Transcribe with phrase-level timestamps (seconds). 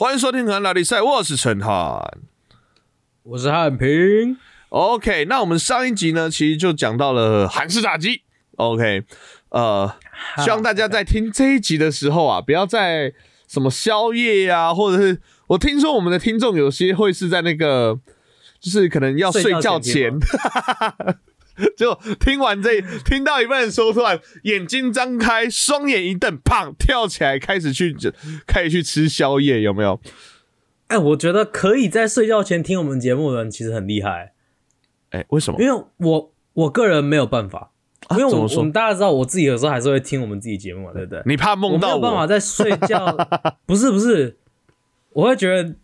[0.00, 2.00] 欢迎收听《韩老比赛》，我是陈汉。
[3.22, 4.38] 我是汉平。
[4.70, 8.22] OK，那我们上一集呢，其实就讲到了韩式炸鸡。
[8.56, 9.04] OK，
[9.50, 9.94] 呃，
[10.42, 13.12] 希望大家在听这一集的时候啊，不要在
[13.46, 18.00] 什么宵夜呀、或者是我听说我们的听众有些会是在那个，
[18.58, 20.18] 就是可能要睡觉前，
[21.76, 27.96] 就听完这听到一半的时候，突然眼睛张开，双眼一瞪，砰跳起来，开始去
[28.46, 30.00] 开始去吃宵夜，有没有？
[30.88, 34.32] 哎、我觉得可以在睡觉前听我们节目的人其实很厉害，
[35.10, 35.62] 哎、为什么？
[35.62, 37.70] 因为我我个人没有办法，
[38.10, 41.22] 因为我我们大家知道我自己有时候还是会听我们自己节目嘛，对不对？
[41.26, 43.16] 你怕梦到没有办法在睡觉，
[43.66, 44.36] 不是不是，
[45.12, 45.76] 我会觉得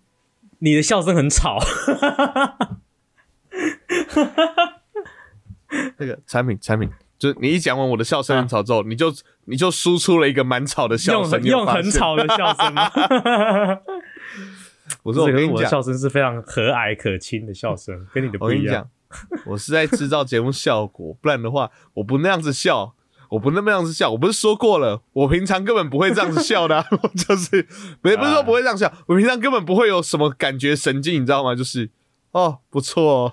[0.58, 1.60] 你的笑声很吵，
[5.98, 9.12] 那个产品产品，就是你一讲完我的笑声很吵之后，你就
[9.46, 11.82] 你就输出了一个蛮吵的笑声，用很用你有发现。
[11.82, 12.90] 很吵的 笑声吗？
[15.02, 22.94] 我说我这个我的跟你讲，笑声是非常和蔼可亲的笑声，跟你的我跟你不一样讲。，我是在制造节目效果，不然的话，我不那样子笑，
[23.30, 24.10] 我不那么样子笑。
[24.10, 27.62] 我不是说过了，我平常根本不会这样子笑的、啊，我就是
[28.00, 31.54] 不不是说不会这样笑，我平常根本不会有什么感觉神经，你知道吗？
[31.54, 31.90] 就是
[32.36, 33.32] 哦，不错、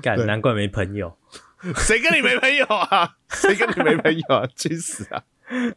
[0.00, 1.18] 干，难怪没朋友。
[1.76, 3.16] 谁跟你没朋友啊？
[3.28, 4.48] 谁跟你没朋友啊？
[4.56, 5.22] 去死啊！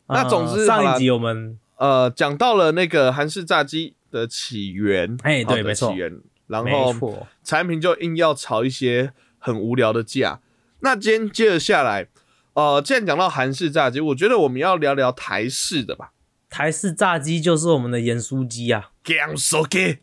[0.07, 6.17] 那总之呃上一集我们呃，讲到了那个韩式炸鸡的起源，哎对没错起源，
[6.47, 10.39] 然没后，产品就硬要炒一些很无聊的架。
[10.79, 12.07] 那今天接着下来，
[12.53, 16.13] 呃，既然讲到韩式炸鸡，我觉得我们要聊聊台式的吧。
[16.49, 18.91] 台式炸鸡就是我们的盐酥鸡啊。
[19.03, 19.99] Gam so g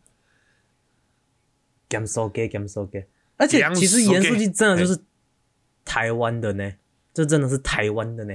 [1.94, 3.06] Gam so gay, gam so gay。
[3.36, 4.98] 而且其实盐酥鸡真的就是
[5.84, 6.72] 台湾的呢，
[7.12, 8.34] 这真的是台湾的呢。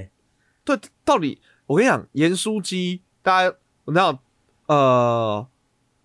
[0.64, 4.22] 对，到底我跟你讲，盐酥鸡，大家我知道，
[4.66, 5.46] 呃，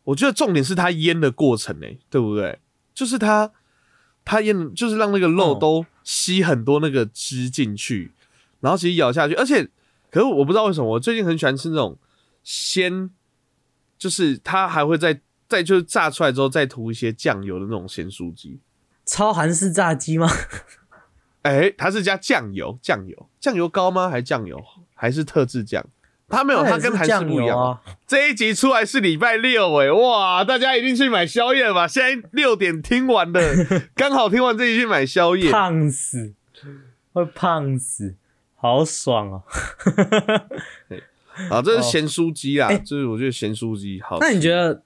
[0.04, 2.60] 我觉得重点是它腌的过程呢、对不对？
[2.94, 3.52] 就是它
[4.24, 8.12] 它腌，就是让那个肉嗯都吸很多那个汁进去，
[8.62, 9.70] 然后其实咬下去，而且
[10.10, 11.98] 可是我不知道为什么，我最近很喜欢吃那种
[12.44, 13.10] 鲜，
[13.98, 18.60] 就是它还会再再就是炸出来之后再涂一些酱油的那种咸酥鸡。
[19.06, 20.28] 超韩式炸鸡吗？
[21.44, 24.10] 哎、它是加酱油，酱油，酱油膏吗？
[24.10, 24.64] 还是酱油？
[24.96, 25.86] 还是特制酱？
[26.28, 27.50] 它没有，它跟韩式酱不一样。
[27.50, 27.82] 油啊。
[28.08, 31.88] 这一集出来是礼拜六、哎，哇，大家一定去买宵夜了吧？
[31.88, 33.40] 现在六点听完的，
[33.94, 35.52] 刚好听完这一集去买宵夜。
[35.52, 36.34] 胖死，
[37.14, 38.16] 会胖死，
[38.56, 39.44] 好爽哦、
[41.52, 44.18] 啊，这是咸酥鸡啦，哎就是我觉得咸酥鸡好。
[44.20, 44.82] 那你觉得，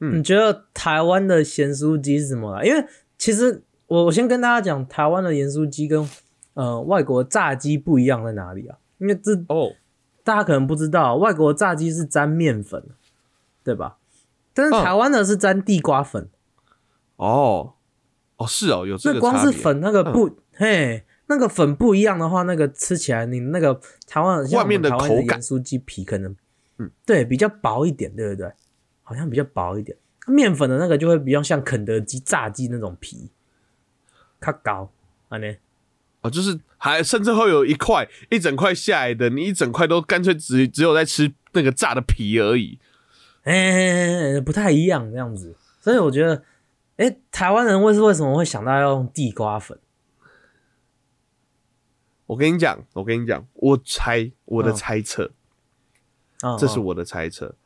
[0.00, 2.64] 嗯你觉得台湾的咸酥鸡是什么啦？
[2.64, 2.84] 因为
[3.18, 6.08] 其实我我先跟大家讲，台湾的盐酥鸡跟
[6.54, 8.78] 呃外国炸鸡不一样在哪里啊？
[8.98, 9.72] 因为这哦，
[10.24, 12.82] 大家可能不知道，外国炸鸡是沾面粉，
[13.62, 13.98] 对吧？
[14.52, 16.28] 但是嗯台湾的是沾地瓜粉，
[17.16, 17.74] 哦，
[18.36, 19.20] 哦，是哦，有这那个。
[19.20, 26.34] 光是粉那个不，嘿，那个粉不一样的话，那个吃起来你那个台湾像外面的口感盐酥鸡皮可能，
[26.78, 28.50] 嗯，对，比较薄一点，对不对？
[29.10, 29.98] 好像比较薄一点，
[30.28, 33.28] 面粉的那个就会比较像肯德基炸鸡那种皮，
[34.38, 34.88] 它高，
[35.28, 35.56] 啊呢，
[36.20, 42.78] 哦，就是还甚至会有一块一整块下来的，你一整块都干脆只只有在吃那个炸的皮而已。
[43.42, 46.44] 哎、不太一样这样子，所以我觉得，
[46.98, 49.76] 哎、台湾人为是为什么会想到要用地瓜粉？
[52.26, 54.74] 我跟你讲，我跟你讲，我猜我的嗯。
[54.76, 55.32] 猜测，
[56.42, 57.56] 啊、嗯这是我的猜测。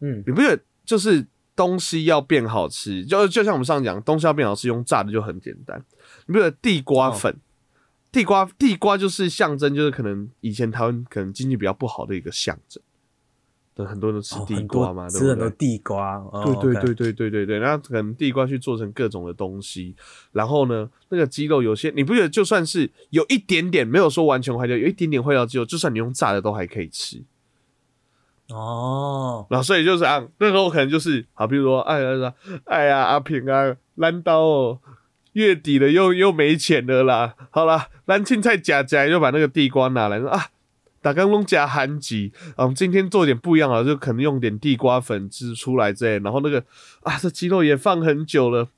[0.00, 5.82] 嗯你不觉得就是东西要变好吃，就就像我们上次讲，东西要变好吃，用炸的就很简单。
[6.26, 7.36] 你不觉得地瓜哦粉，
[8.10, 12.82] 地瓜地瓜就是象征，就是可能以前台湾可能经济比较不好的一个象征。
[13.72, 15.50] 对，很多人都吃地瓜嘛，多吃很多？
[15.50, 19.94] 地瓜，哦对对对对对对对，然后可能地瓜去做成各种的东西，
[20.32, 27.22] 然后呢，那个鸡肉有些你不觉得就算是有一点点没有说完全坏掉，有一点点坏掉鸡肉，就算你用炸的都还可以吃。
[28.52, 34.78] 哦，然后所以就是啊，那时候可能就是好，比如说哎呀哎呀阿平啊，烂刀哦，
[35.32, 40.46] 月底了又又没钱了啦，好啦，蓝青菜夹夹就把那个地瓜拿来说啊。
[41.02, 46.62] 打刚弄加韩吉，啊，今天做点不一样啊，就可能用点地瓜粉汁出来之类，然后那个
[47.04, 48.68] 啊，这鸡肉也放很久了，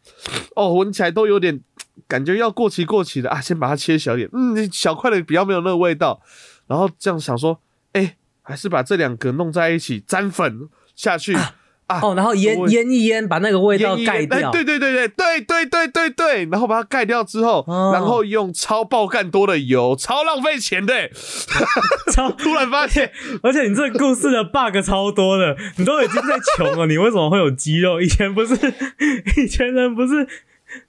[0.55, 1.61] 哦，闻起来都有点
[2.07, 6.23] 感觉要过期过期的啊，先把它切小点，嗯，小块的比较没有那个味道，
[6.69, 7.59] 然后这样想说，
[7.95, 11.55] 哎、还是把这两个弄在一起，沾粉下去啊
[11.87, 14.51] 啊，哦，然后腌腌一腌，把那个味道盖掉。
[14.51, 21.11] 对对对对对对对对对，然后把它盖掉之后，哦然后用超爆干多的油，超浪费钱的。
[22.13, 23.11] 超突然发现，
[23.43, 28.01] 而且你这个故事的 bug 超多的，你都已经在穷了，你为什么会有肌肉？
[28.01, 28.55] 以前不是，
[29.37, 30.27] 以前人不是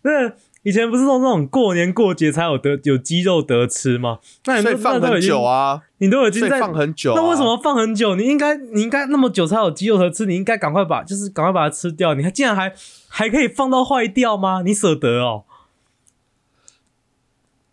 [0.04, 0.32] 那
[0.63, 4.19] 以前不是说那种过年过节才有得有鸡肉得吃吗？
[4.45, 7.15] 那你都放很久啊，你都已经在放很久啊。
[7.15, 8.15] 那为什么放很久？
[8.15, 12.13] 你应该你应该那么久才有鸡肉得吃，你应该赶快把就是赶快把它吃掉。
[12.13, 12.74] 你还竟然还
[13.10, 14.62] 还可以放到坏掉吗？
[14.63, 15.44] 你舍得哦？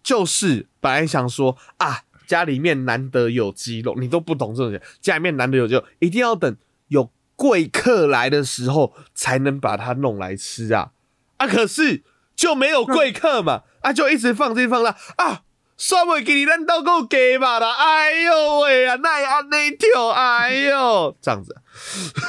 [0.02, 6.56] 就是本来想说啊，家里面难得有鸡肉，你都不懂这种，家里面难得有鸡肉，一定要等
[6.88, 10.90] 有贵客来的时候才能把它弄来吃啊
[11.36, 11.46] 啊！
[11.46, 12.02] 可是
[12.40, 15.42] 就没有贵客嘛，啊，就一直放这放那啊。
[15.76, 17.72] 算袂给你咱都够给嘛啦！
[17.72, 21.56] 哎呦喂啊，那安那条，哎呦，这样子，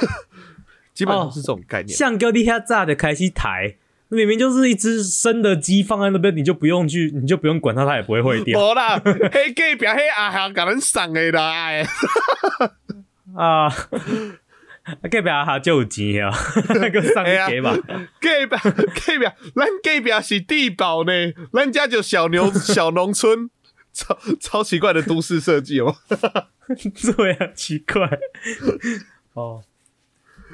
[0.93, 1.89] 基本上是这种概念。
[1.89, 3.75] 像哥地下炸的开始抬，
[4.07, 11.85] 明明就是一只生的鸡放在那边，你就不用去，你就不用管它，它也不会坏掉无啦，迄隔壁迄阿兄甲咱送的啦，哎。
[13.35, 13.69] 啊。
[15.09, 16.33] 隔壁下就有钱啊，
[16.69, 17.75] 那个上哎呀给吧。
[18.19, 19.25] 隔壁隔壁，
[19.55, 21.11] 咱隔壁是地堡呢，
[21.53, 23.49] 咱家就小牛 小农村，
[23.93, 25.95] 超超奇怪的都市设计哦。
[27.15, 28.09] 对啊，奇怪。
[29.33, 29.61] 哦，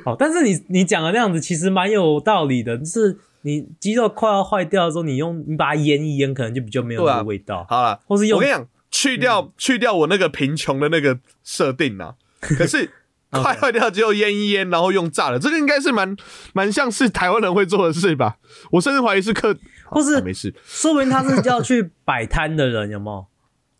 [0.04, 7.66] 好，但是你你讲的那样子其实蛮有道理的，就是你鸡肉快要坏掉的时候，你用你把它腌一腌，可能就比较没有味道。
[7.70, 12.92] 好了，或是用我跟你讲，去掉、去掉我那个贫穷的那个设定啊，可是
[13.32, 16.16] 快坏掉之后腌一腌，然后用炸的，这个应该是蛮
[16.54, 18.38] 蛮像是台湾人会做的事吧？
[18.72, 23.26] 我甚至怀疑是客，或是好没事，说明他是要去摆摊的人，有没有？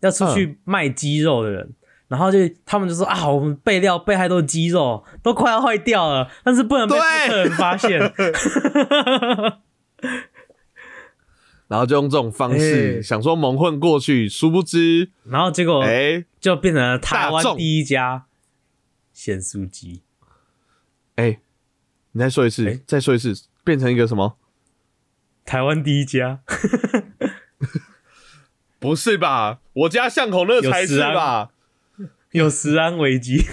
[0.00, 1.74] 要出去卖鸡肉的人，
[2.06, 7.28] 然后就他们就说啊，我们备料备太多鸡肉，都快要坏掉了，但是不能被对。
[7.28, 7.98] 客人发现。
[11.66, 13.02] 然后就用这种方式、哎。
[13.02, 18.24] 想说蒙混过去，殊不知，然后结果哎、就变成了台湾第一家
[19.18, 20.04] 咸酥鸡。
[21.16, 21.40] 哎、
[22.12, 23.34] 你再说一次，哎再说一次，
[23.64, 24.38] 变成一个什么？
[25.44, 26.40] 台湾第一家，
[28.78, 29.58] 不是吧？
[29.72, 31.50] 我家巷口那才是吧？
[32.30, 33.44] 有食安危机。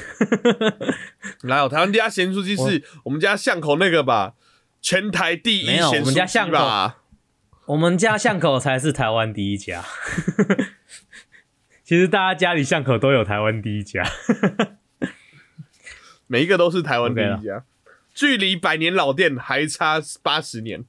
[1.45, 4.35] 哪有台湾第一家咸酥鸡是我们家巷口那个吧？
[4.79, 6.97] 全台第一没有咸我们家酥巷口鸡吧？
[7.65, 9.83] 我们家巷口才是台湾第一家。
[11.83, 14.03] 其实大家家里巷口都有台湾第一家。
[16.27, 17.63] 每一个都是台湾第一家，
[18.13, 20.83] 距离百年老店还差八十年。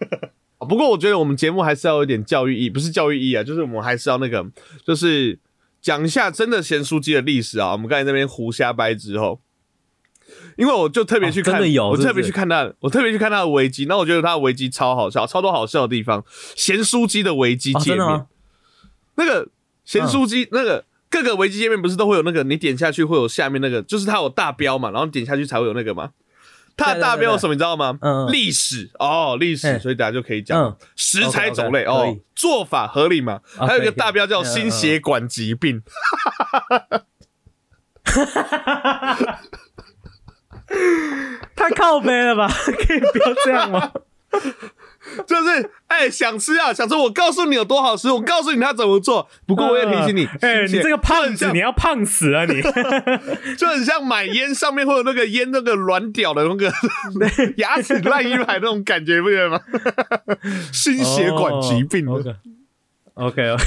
[0.58, 4.44] 不过我觉得我们节目还是要有点教育意义，不是教育意义啊，就是我们还是要那个，
[4.84, 5.38] 就是
[5.80, 7.72] 讲一下真的咸酥鸡的历史啊。
[7.72, 9.40] 我们刚才那边胡瞎掰之后，
[10.56, 16.24] 因为我就特别去看，哦真的有我特别去看他，我特别去看他的维基，那我觉得他的维基超好笑，超多好笑的地方。
[16.56, 18.26] 咸酥鸡的维基哦，界面？
[19.14, 19.48] 那个
[19.84, 26.10] 咸酥鸡、那个各个维基界面不是都会有那个，你点下去会有下面那个，就是它有大标嘛，然后点下去才会有那个嘛。
[26.76, 27.98] 它的大标有什么你知道吗？
[28.00, 33.40] 嗯嗯历史哦，历史，嗯所以大家就可以讲、嗯食材种类哦，做法合理嘛。
[33.58, 35.82] 哦还有一个大标叫心血管疾病，
[41.56, 42.46] 太靠背了吧？
[42.86, 43.90] 可以不要这样吗？
[45.26, 49.28] 就是哎、想吃啊，想吃，我告诉你有多好吃，我告诉你他怎么做。
[49.46, 52.60] 不过我也提醒你，哎、你这个胖子，你要胖死啊你！
[53.56, 56.72] 就很像买烟上面会有那个烟那个软屌的那个
[57.56, 59.60] 牙齿烂一排那种感觉，不觉得吗？
[60.72, 62.04] 心血管疾病。
[62.04, 62.36] 的
[63.14, 63.64] OK OK，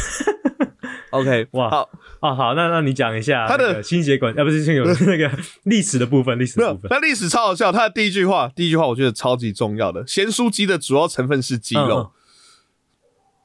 [1.12, 1.90] OK，哇好，
[2.22, 5.30] 啊好，那那你讲一下他的那个心血管啊，不是心血管，是 那个
[5.64, 6.90] 历史的部分，历史的部，分。
[6.90, 7.72] 那历史超好笑。
[7.72, 12.12] 他的第一句话，第一句话我觉得超级重要的，咸酥鸡的主要成分是鸡肉，嗯嗯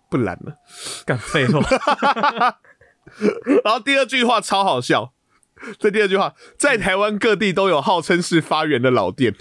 [0.08, 0.52] 不然呢？
[1.04, 1.61] 干废话，
[3.64, 5.12] 然后第二句话超好笑，
[5.78, 9.35] 这第二句话在台湾各地都有号称是发源的老店。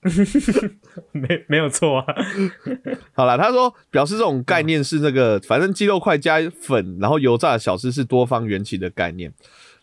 [1.12, 2.14] 没没有错啊。
[3.14, 9.32] 好了，他说表示这种概念是那个，反正鸡肉块加粉，然后油炸的小吃是多方缘起的概念。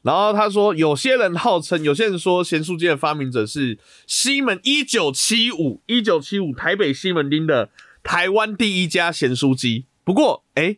[0.04, 7.72] 然后他说，有些人号称，有些人说咸酥鸡的发明者是西门一九七五一九七五台北西门町的
[8.04, 9.86] 台湾第一家咸酥鸡。
[10.04, 10.78] 不过，哎、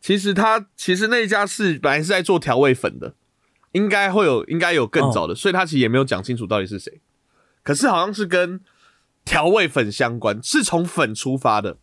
[0.00, 3.14] 其实他其实那一家是本来是在做调味粉的，
[3.72, 7.00] 应该会有应该有更早的，所以他其实也没有讲清楚到底是谁。
[7.62, 8.60] 可是好像是跟
[9.24, 11.76] 调味粉相关，是从粉出发的，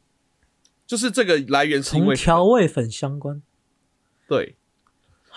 [0.86, 3.42] 就是这个来源是因从为调味粉相关。
[4.28, 4.58] 对，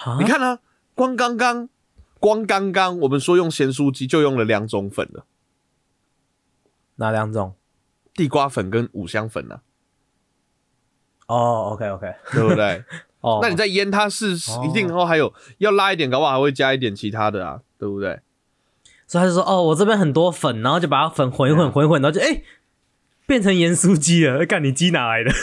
[0.04, 0.60] 啊你看啊，
[0.94, 1.68] 光刚刚
[2.18, 5.26] 光刚刚我们说用咸酥鸡就用了两种粉了，
[6.96, 7.54] 哪两种？
[8.14, 9.62] 地瓜粉跟五香粉啊，
[11.28, 12.84] 哦，OK OK，对不对？
[13.20, 18.20] 哦，那你在腌它是哦一定然后还有要拉一点，搞不好还会加一点其他的啊，对不对？
[19.10, 22.42] 所以他就说，哦，我这边很多粉，然后就把它粉混一混，混一混，然后就哎、
[23.26, 24.46] 变成盐酥鸡了。
[24.46, 25.32] 干，你鸡哪来的？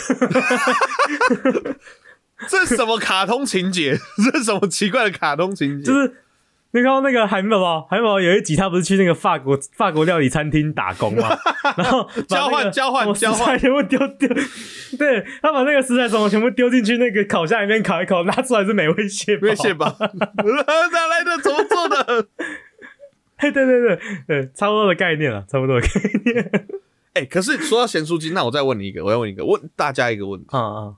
[2.48, 3.98] 这是什么卡通情节？
[4.24, 5.84] 这是什么奇怪的卡通情节？
[5.84, 6.14] 就是
[6.70, 11.36] 你看到那个海绵宝宝，海绵宝宝有一集他不是去那个法国法国料理餐厅打工嘛，
[11.76, 14.28] 然后把交换交换食交换材全部丢丢，
[14.98, 19.94] 对他把那个食材什么全部丢进去那个烤箱里面烤一烤，拿出来是美味蟹堡，没蟹堡？
[19.98, 21.36] 哪来的？
[21.42, 22.28] 怎么做的？
[23.40, 26.68] 对对对对对，差不多的概念了，差不多的概念。
[27.14, 30.96] 哎、可是说到咸酥鸡，那我再问你一个，我要问一个，问大家一个问题：嗯嗯，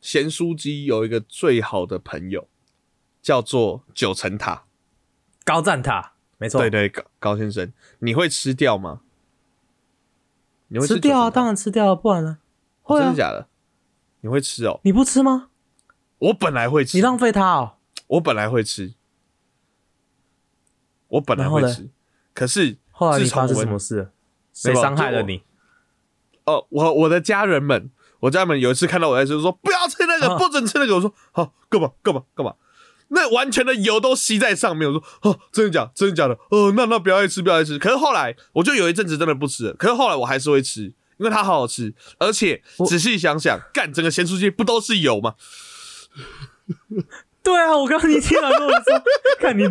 [0.00, 2.48] 咸酥鸡有一个最好的朋友，
[3.22, 4.64] 叫做九层塔。
[5.44, 9.00] 高赞塔，没错，对对，高高先生，你会吃掉吗？
[10.68, 12.38] 你会吃掉啊，当然吃掉啊，不然呢？
[12.82, 13.46] 会啊真的，假的？
[14.22, 14.80] 你会吃哦？
[14.82, 15.48] 你不吃吗？
[16.18, 17.74] 我本来会吃，你浪费它哦。
[18.06, 18.94] 我本来会吃，
[21.14, 21.88] 我本来会吃，
[22.34, 24.10] 可是后来你发生什么事了？
[24.52, 25.42] 谁没伤害了你？
[26.44, 27.90] 哦，我我的家人们，
[28.20, 30.96] 我家人们有一次看到我在吃，说不要吃那个，啊不准吃那个。
[30.96, 32.54] 我说好，干嘛干嘛干嘛？
[33.08, 34.92] 那完全的油都吸在上面。
[34.92, 35.90] 我说哦，真的假？
[35.94, 36.34] 真的假的？
[36.50, 37.78] 哦，那那不要再吃，不要再吃。
[37.78, 40.82] 可是后来我就有一阵子真的不吃了，可是后来我还是会吃，
[41.18, 45.36] 因为它好好吃，而且仔细想想，干整个咸酥鸡不都是油吗？
[47.42, 49.02] 对啊，我刚刚你听完跟我说，
[49.38, 49.70] 看你的、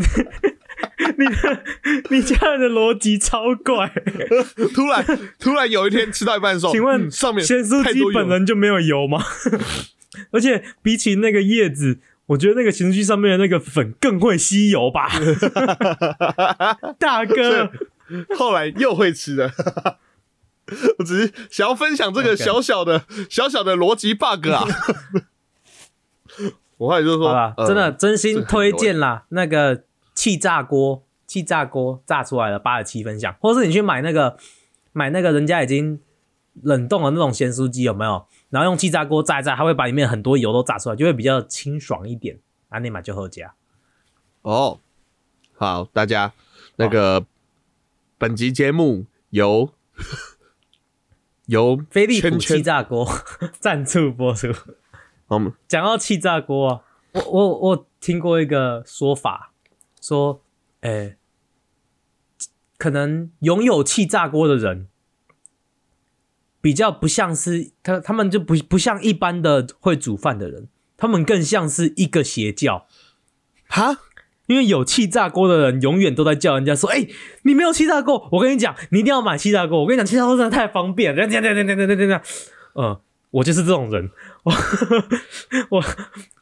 [1.18, 1.64] 你的、
[2.10, 3.92] 你家人的逻辑超怪。
[4.74, 5.06] 突然
[5.40, 9.24] 突然有一天吃到一半的时候，请问嗯上面咸酥鸡太多本人就没有油吗？
[10.32, 15.10] 而且比起那个叶子，我觉得那个咸酥鸡上面的那个粉更会吸油吧，
[17.00, 17.72] 大哥。
[18.38, 19.52] 后来又会吃的。
[21.00, 24.64] 我只是想要分享这个小小的小小的逻辑 bug 啊。
[26.78, 29.84] 我后来就说，好吧，呃真的真心推荐啦，那个
[30.24, 34.38] 气炸锅，气炸锅炸出来了八十七分像，或是你去买那个
[34.94, 36.00] 买那个人家已经
[36.62, 38.26] 冷冻的那种咸酥鸡，有没有？
[38.50, 42.40] 然后用气炸锅炸一炸，它会把里面很多油都炸出来，就会比较清爽一点。
[42.70, 43.54] 啊，你买就好加。
[44.44, 44.80] 哦，
[45.58, 46.32] 好，大家
[46.78, 47.26] 那个
[48.18, 49.72] 本集节目由
[51.48, 53.06] 由飞利浦气炸锅
[53.60, 54.48] 赞助播出。
[55.28, 59.53] 我们讲到气炸锅啊，我我我听过一个说法，
[60.04, 60.44] 说，
[60.82, 61.16] 诶、
[62.78, 64.90] 可能拥有气炸锅的人，
[66.60, 70.68] 比较不像是他，他们就不不像一般的会煮饭的人，
[70.98, 72.86] 他们更像是一个邪教。
[73.70, 74.00] 哈
[74.48, 77.08] 因为有气炸锅的人永远都在叫人家说：“哎、
[77.44, 79.80] 你没有气炸锅，我跟你讲，你一定要买气炸锅。
[79.80, 82.22] 我跟你讲，气炸锅真的太方便，这样这样这样这样这样这样。”
[82.76, 83.00] 嗯，
[83.32, 84.12] 我就是这种人，
[84.44, 84.54] 我
[85.70, 85.84] 我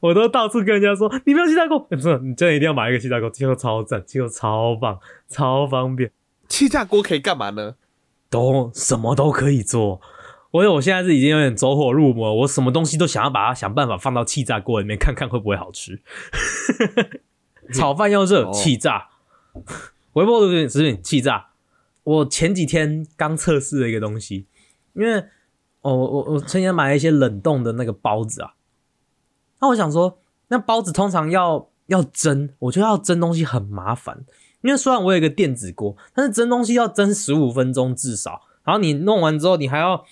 [0.01, 6.11] 我都到处跟人家说：“你不要气炸锅，不是，你真的一定要买一个气炸锅，气炸锅超赞，气炸锅超棒，超方便，
[6.47, 7.75] 气炸锅可以干嘛呢？
[8.29, 10.01] 都什么都可以做。”
[10.51, 16.01] 我我现在是已经有点走火入魔，我什么东西都想要把它想办法放到气炸锅里面，看看会不会好吃。
[17.73, 19.07] 炒饭要热，哦气炸；
[20.11, 21.51] 微波炉食品气炸。
[22.03, 24.45] 我前几天刚测试了一个东西，
[24.91, 25.23] 因为
[25.81, 28.53] 哦，我我我前天买了一些冷冻的那个包子啊，
[29.59, 30.19] 那我想说，
[30.49, 34.23] 那包子通常要要蒸，我觉得要蒸东西很麻烦，
[34.61, 40.05] 因为虽然我有一个电子锅，但是蒸东西要蒸十五分钟至少，然后你弄完之后，你还要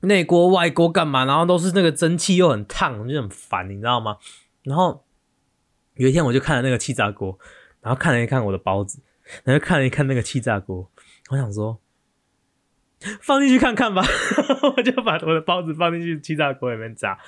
[0.00, 1.24] 内锅外锅干嘛？
[1.24, 4.16] 然后都是那个蒸汽又很烫，就很烦，你知道吗？
[4.62, 5.04] 然后
[5.94, 7.38] 有一天我就看了那个气炸锅，
[7.82, 9.00] 然后看了一看我的包子，
[9.44, 10.90] 然后看了一看那个气炸锅，
[11.28, 11.78] 我想说
[13.20, 14.02] 放进去看看吧，
[14.76, 17.18] 我就把我的包子放进去气炸锅里面炸。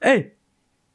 [0.00, 0.30] 哎、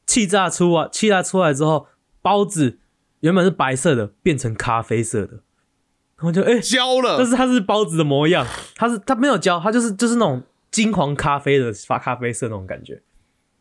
[0.05, 1.87] 气炸出啊，气炸出来之后，
[2.21, 2.79] 包子
[3.21, 5.41] 原本是白色的，变成咖啡色的，
[6.17, 6.59] 然后就哎。
[6.59, 7.17] 焦了。
[7.17, 8.45] 但，是它是包子的模样，
[8.75, 13.01] 它是它没有焦，它就是就是那种金黄咖啡的发咖啡色那种感觉，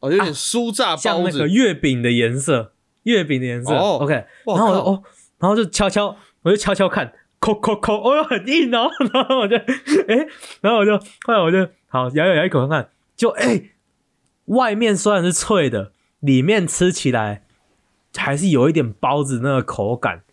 [0.01, 1.03] 哦，有点酥炸包子。
[1.03, 2.73] 像那个，月饼的颜色，
[3.05, 3.73] 月饼的颜色。
[3.75, 3.99] 哦。
[4.01, 4.13] OK，
[4.47, 5.03] 然后我就哦，
[5.39, 10.27] 然后就悄悄，我就悄悄看，抠抠抠，哦哟很硬哦， 然后我就哎、
[10.61, 13.71] 然后我就后来我就好咬咬咬一口看看，就哎、
[14.47, 17.45] 外面虽然是脆的，里面吃起来
[18.17, 20.25] 还是有一点包子那个口感。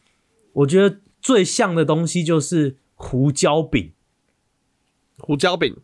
[0.53, 3.91] 我觉得最像的东西就是胡椒饼。
[5.17, 5.77] 胡椒饼，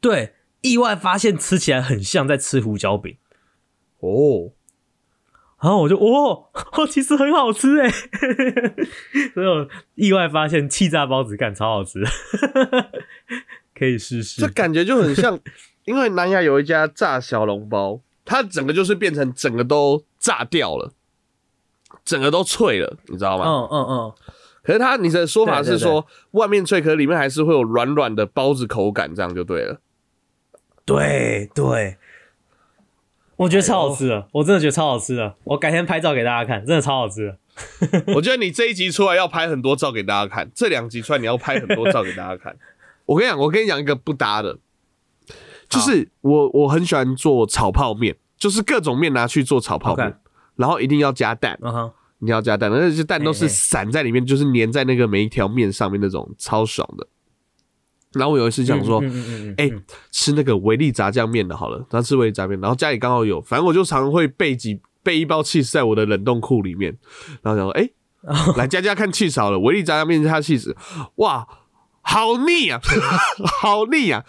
[0.00, 3.16] 对，意外发现吃起来很像在吃胡椒饼。
[4.00, 4.50] 哦，
[5.60, 7.88] 然后我就哦，哦，其实很好吃哎，
[9.34, 12.04] 所以我意外发现气炸包子干超好吃，
[13.74, 14.42] 可以试试。
[14.42, 15.38] 这感觉就很像，
[15.84, 20.92] 因为南亚有一家炸小笼包，它整个就是变成整个都炸掉了，
[22.04, 23.44] 整个都脆了，你知道吗？
[23.46, 24.12] 嗯嗯嗯，
[24.62, 29.80] 可是它你的说法是说，外面脆，可是里面还是会有软软的包子口感，这样就对了。
[30.84, 31.96] 对对，
[33.36, 37.38] 我觉得超好吃的，我真的觉得超好吃的，我改天拍照给大家看，真的超好吃的。
[38.14, 42.56] 我觉得你这一集出来要拍很多照给大家看，这两集出来你要拍很多照给大家看。
[43.06, 44.58] 我跟你讲，我跟你讲一个不搭的，
[45.68, 50.18] 就是我我很喜欢做炒泡面，就是各种面拿去做炒泡面
[50.56, 57.06] 然后一定要加蛋，嗯哼，一定要加蛋，而且蛋都是散在里面，就是粘在那个每一条面上面那种，超爽的。
[58.16, 59.00] 然后我有一次想说，
[59.56, 66.96] 哎、嗯吃那个维力炸酱面的好了，然后吃维力炸面，然后家里刚好有，反正我就常会备几备一包 cheese 在我的冷冻库里面，
[67.42, 67.88] 然后想说，哎、
[68.56, 70.74] 来佳佳看 cheese 好了，维力炸酱面加 cheese，
[71.16, 71.46] 哇，
[72.02, 72.80] 好腻啊，
[73.60, 74.24] 好腻啊，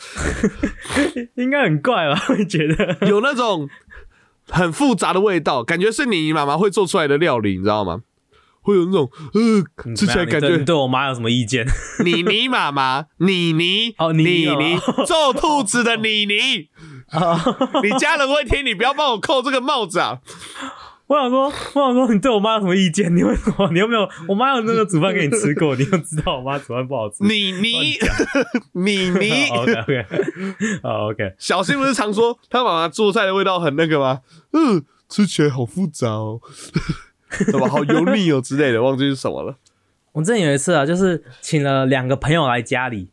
[1.35, 2.15] 应该很怪吧？
[2.27, 3.67] 会觉得，有那种
[4.49, 8.01] 很复杂的味道，感觉是你妈妈会做出来的料理，你知道吗？
[8.67, 11.65] 会有那种呃，吃起来感觉你对我妈有什么意见？
[12.03, 16.33] 你 妮妈妈，你妮哦妮妮哦你妮揍兔子的你妮，
[17.81, 20.19] 你家人会听，你不要帮我扣这个帽子啊！
[21.07, 23.15] 我想说，我想说，你对我妈有什么意见？
[23.15, 23.69] 你为什么？
[23.71, 24.05] 你有没有？
[24.27, 27.23] 我妈有那个煮饭给你吃过，你又知道我妈煮饭不好吃。
[27.23, 27.97] 你妮，
[28.73, 30.05] 你妮，OK OK，
[30.83, 34.19] 好 OK，小新不是常说他妈妈做菜的味道很那个吗？
[34.51, 36.41] 嗯，吃起来好复杂哦，
[37.29, 39.55] 什么好油腻哦之类的，忘记是什么了。
[40.13, 43.09] 我之前有一次啊，就是请了两个朋友来家里，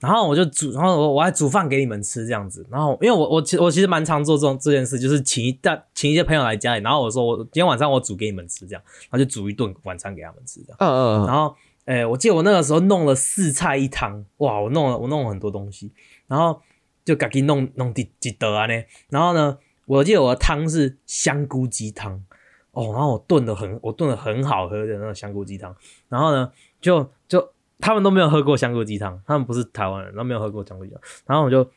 [0.00, 2.66] 然后我就煮，然后我我还煮饭给你们吃这样子。
[2.68, 10.76] 然后因为我我其实我其实蛮常做这种这件事，就是请一大请一些朋友来家里，然后我说我今天晚上我煮给你们吃这样，然后就煮一顿晚餐给他们吃这样。
[10.80, 15.92] 嗯嗯然后，诶、我记得我那个时候弄了四菜一汤，哇，我弄了我弄了很多东西，
[16.26, 16.60] 然后
[17.04, 18.74] 就赶紧弄弄几几得啊呢。
[19.10, 22.22] 然后呢，我记得我的汤是香菇鸡汤，
[22.78, 25.74] 哦，然后我炖的很，我炖的很好喝的那个香菇鸡汤。
[26.08, 31.00] 然后呢，就就他们都没有喝过香菇鸡汤，他们不是台湾人，然后没有喝过香菇鸡汤。
[31.26, 31.68] 然后我就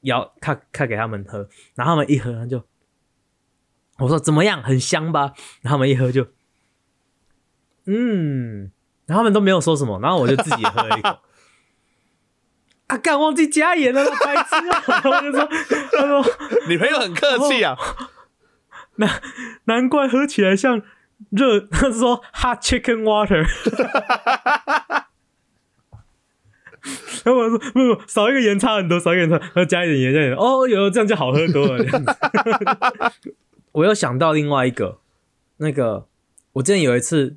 [0.00, 2.62] 摇看看给他们喝，然后他们一喝他就。
[3.98, 5.32] 我说怎么样，很香吧？
[5.60, 6.26] 然后他们一喝就，
[7.84, 8.70] 嗯，
[9.04, 11.18] 然后他们都没有说什么，然后我就自己喝了一口。
[12.88, 14.84] 啊，干忘记加盐了，白痴啊！
[14.88, 15.46] 然后我就说，
[15.92, 16.24] 他说
[16.68, 17.76] 女朋友很客气啊，
[18.96, 19.22] 难
[19.64, 20.82] 难怪喝起来像
[21.30, 23.46] 热，他 是说 hot chicken water。
[27.24, 31.84] 然后我说不不，少一个盐差很多，少一个盐差，然后加一点盐，加一点，哦，有这样就好喝多了。
[33.72, 35.00] 我又想到另外一个，
[35.56, 36.06] 那个
[36.52, 37.36] 我之前有一次，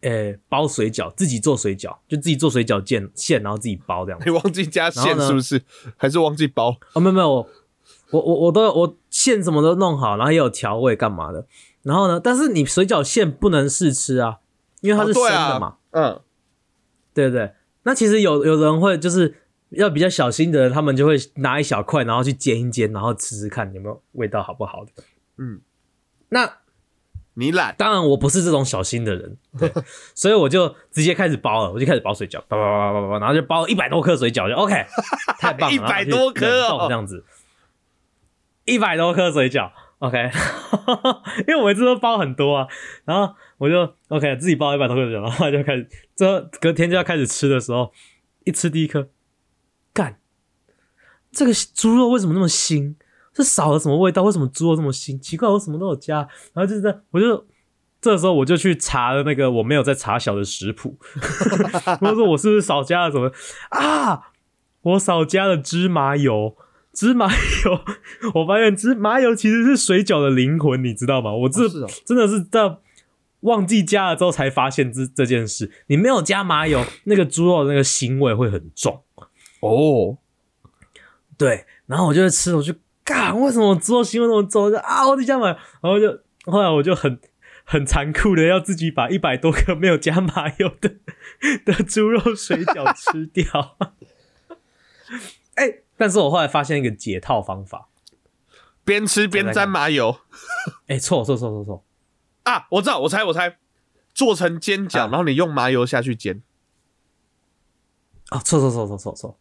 [0.00, 4.18] 呃，包水饺，自己做水饺，就自己做水饺馅馅，然后自己包这样。
[4.24, 5.60] 你忘记加馅是不是？
[5.98, 6.74] 还是忘记包？
[6.94, 7.48] 哦，没有没有，我
[8.12, 11.46] 我我我都有我馅什么都弄好，然后也有调味干嘛的。
[11.82, 14.38] 然后呢，但是你水饺馅不能试吃啊，
[14.80, 16.20] 因为它是哦生的嘛，嗯，
[17.12, 17.52] 对不对？
[17.82, 19.34] 那其实有有人会就是
[19.70, 24.90] 要比较小心的人，他们就会拿一小块，然后去煎一煎，然后吃吃看有没有味道好不好的。
[25.38, 25.60] 嗯，
[26.28, 26.58] 那
[27.34, 29.72] 你懒，当然我不是这种小心的人，对，
[30.14, 34.74] 所以我就直接开始包了，我就开始包水饺，包包包包包包，然后就包一百多颗水饺，就 OK，
[35.40, 37.24] 太棒了，一百多颗哦这样子，
[38.64, 40.30] 一百多颗水饺，OK，
[41.46, 42.66] 因为我每次都包很多啊，
[43.04, 47.92] 然后我就 OK 自己包一百多颗水饺，然后就开始，这隔天就要开始吃的时候，
[48.44, 49.08] 一吃第一颗，
[49.92, 50.18] 干，
[51.30, 52.94] 这个猪肉为什么那么腥？
[53.34, 54.22] 是少了什么味道？
[54.24, 55.18] 为什么猪肉这么腥？
[55.18, 56.16] 奇怪，我什么都有加。
[56.52, 57.46] 然后就是，我就
[57.98, 60.98] 这时候我就去查了那个我没有在查小的食谱，
[62.02, 63.32] 我说我是不是少加了什么
[63.70, 64.32] 啊？
[64.82, 66.56] 我少加了芝麻油，
[66.92, 67.80] 芝麻油，
[68.34, 71.32] 我发现芝麻油其实是水饺的灵魂，你知道吗？
[71.32, 72.80] 我这、哦是哦真的是到
[73.40, 75.70] 忘记加了之后才发现这这件事。
[75.86, 79.02] 你没有加麻油，那个猪肉的那个腥味会很重。
[79.60, 80.18] 哦，
[81.38, 84.64] 对，然后我就会吃，我就干，为什么猪肉腥味那么重？
[84.64, 87.18] 我就啊，我得加麻油，然后就后来我就很
[87.64, 90.96] 很残酷的要自己把一百多个没有加麻油的
[91.64, 93.78] 的猪肉水饺吃掉。
[96.02, 97.88] 哎、但是我后来发现一个解套方法，
[98.84, 100.18] 边吃边沾麻油。
[100.88, 101.84] 哎、错错错错错，
[102.42, 102.66] 啊！
[102.72, 103.56] 我知道，我猜我猜，
[104.12, 105.06] 做成煎饺，啊。
[105.06, 106.42] 然后你用麻油下去煎，
[108.30, 109.38] 啊，错错错错错错，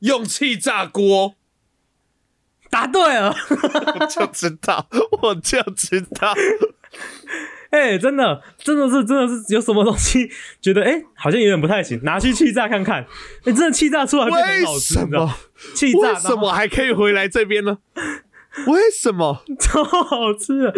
[0.00, 1.36] 用气炸锅，
[2.68, 3.34] 答对了，
[3.98, 4.86] 我就知道，
[5.22, 6.34] 我就知道，
[7.70, 13.04] 哎、真的，真的是，真的是有什么东西觉得哎、好像有点不太行，拿去气炸看看。
[13.44, 15.34] 哎、真的气炸出来变很好吃，你知道么？
[15.74, 17.78] 气炸为什么还可以回来这边呢？
[18.66, 19.42] 为什么？
[19.58, 20.74] 超好吃的？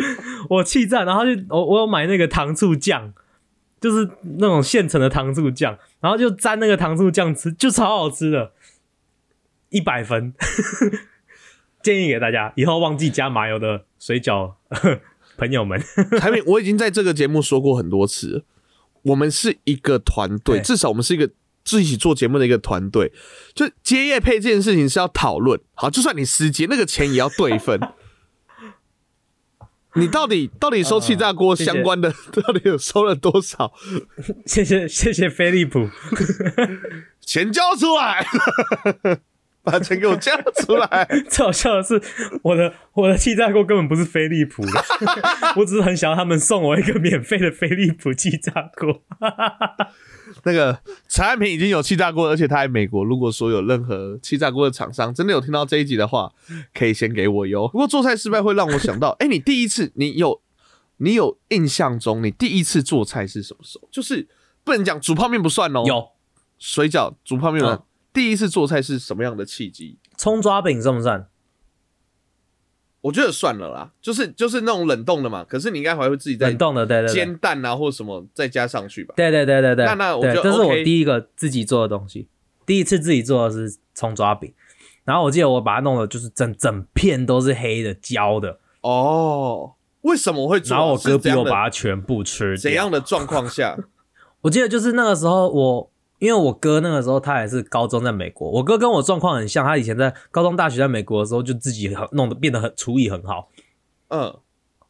[0.50, 3.12] 我气炸，然后就我我有买那个糖醋酱，
[3.80, 8.52] 就是那种现成的糖醋酱，然后就沾那个糖醋酱吃，就超好吃的，
[9.68, 10.32] 一百分。
[11.80, 14.54] 建议给大家，以后忘记加麻油的水饺
[15.38, 15.80] 朋友们，
[16.20, 18.44] 台北，我已经在这个节目说过很多次，
[19.02, 21.30] 我们是一个团队，至少我们是一个
[21.64, 23.12] 自己做节目的一个团队。
[23.54, 27.80] 就接业配这件事情是要讨论，好，就算你私接，那个钱也要对分。
[29.94, 33.72] 你到底到底收气炸锅相关的，到底有收了多少？
[34.46, 35.88] 谢谢谢谢飞利浦。
[37.20, 38.26] 钱交出来，
[39.64, 41.06] 把钱给我交出来。
[41.28, 42.00] 最好笑的是，
[42.42, 44.84] 我的我的气炸锅根本不是飞利浦的，
[45.56, 49.02] 我只是很想要他们送我一个免费的飞利浦气炸锅。
[50.44, 53.04] 那个陈安平已经有气炸锅，而且他在美国。
[53.04, 56.32] 如果说有任何气炸锅的厂商真的有听到这一集的话，
[56.72, 57.66] 可以先给我哟。
[57.68, 60.40] 不过做菜失败会让我想到，哎、你第一次，你有
[60.98, 63.88] 你有印象中你第一次做菜是什么时候？
[63.90, 64.28] 就是
[64.64, 66.08] 不能讲煮泡面不算哦，有
[66.58, 67.64] 水饺、煮泡面。
[67.64, 67.82] 嗯
[68.18, 69.96] 第一次做菜是什么样的契机？
[70.16, 71.28] 葱抓饼算不算？
[73.02, 75.44] 我觉得算了啦，就是就是那种冷冻的嘛。
[75.44, 79.14] 可是你应该还会自己再冷冻的，对对对，煎蛋啊或什么再加上去吧。
[79.16, 79.86] 对对对对对。
[79.86, 82.26] 那那我就对这是我第一个自己做的东西，
[82.66, 84.52] 第一次自己做的是葱抓饼，
[85.04, 90.60] 然后我记得我把它弄的就是整整片都是黑的焦的，哦，为什么会？
[90.64, 92.62] 然后我哥逼我把它全部吃掉。
[92.62, 93.78] 怎样的状况下？
[94.42, 95.92] 我记得就是那个时候我。
[96.18, 103.48] 因为我哥那个时候他也是高中在美国，我哥跟我状况很像，他以前在高中、大学在美国的时候就自己很弄得变得很厨艺很好，
[104.08, 104.36] 嗯，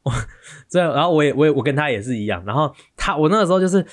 [0.69, 3.85] 这样，然后我也我也我跟他也是一样，然后他我那个时候就是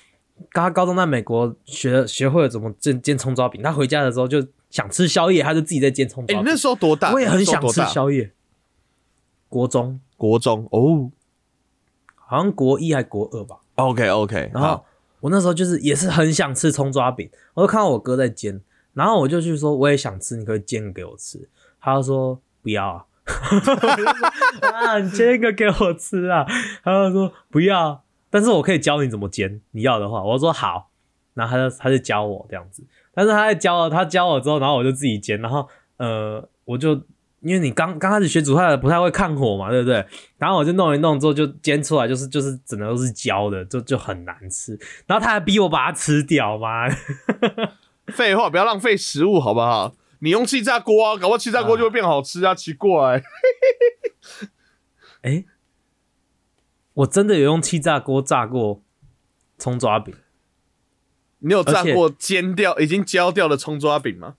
[0.51, 6.45] 他高中在美国学学会了怎么煎煎葱抓饼，他回家的时候就想吃宵夜，他就自己在煎葱哎、抓饼。
[6.45, 7.11] 你那时候多大？
[7.11, 8.31] 我也很想吃宵夜。
[9.49, 11.11] 国中国中哦。
[12.27, 14.83] 好像国一还国二吧，OK OK，然后
[15.25, 18.61] 我那时候就是也是很想吃葱抓饼，我就看到我哥在煎，
[18.93, 21.49] 然后我就去说我也想吃，你可以煎给我吃？
[21.81, 23.07] 他就说不要
[24.61, 26.45] 啊，你煎一个给我吃啊，
[26.83, 30.91] 他就说不要，但是我可以教你怎么煎，你要的话，我说好，
[31.33, 37.01] 然后他就他就教我这样子，但是他在教了他教我之后，然后我就自己煎，然后呃我就。
[37.45, 40.03] 因为你刚刚开始学煮菜的不太会看火嘛，对不对？
[40.39, 44.75] 然后我就弄一弄之后就煎出来，就是就是整个都是焦的，就就很难吃。
[45.05, 46.95] 然后他还逼我把它吃掉，妈的！
[48.07, 49.95] 废话，不要浪费食物好不好？
[50.19, 52.55] 你用气炸锅啊，搞不好气炸锅就会变好吃啊！
[52.55, 53.21] 奇怪、
[55.21, 55.45] 哎，
[56.95, 58.81] 我真的有用气炸锅炸过
[59.59, 60.15] 葱抓饼，
[61.39, 64.35] 你有炸过煎掉已经焦掉的葱抓饼吗？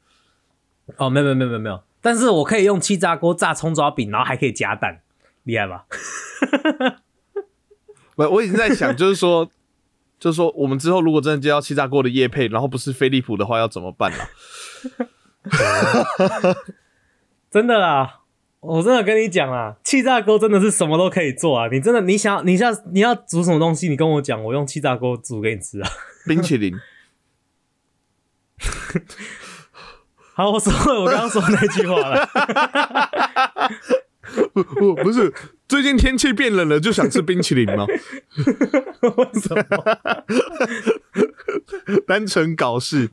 [0.97, 5.01] 哦，没有没有没有没有没有，但是我可以用气炸锅炸葱抓饼，然后还可以加蛋，
[5.43, 5.87] 厉害吧？
[8.15, 9.51] 不，我已经在想，就是说，
[10.21, 14.29] 就是说，我们之后如果真的接到气炸锅的叶配，然后不是飞利浦的话，要怎么办啦？
[17.51, 18.21] 真的啦，
[18.61, 21.67] 我真的跟你讲啊，气炸锅真的是什么都可以做啊！
[21.73, 25.91] 你真的你想你想你要煮什么东西，你跟我讲，我用气炸锅煮给你吃啊！
[26.25, 26.73] 冰淇淋，
[30.37, 32.29] 好，我说了我刚刚说那句话了。
[34.53, 35.33] 不不是，
[35.67, 37.87] 最近天气变冷了，就想吃冰淇淋吗？
[39.17, 39.65] 为什么？
[42.07, 43.09] 单纯搞事。